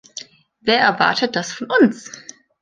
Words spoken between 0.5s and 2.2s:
Wer erwartet das von uns?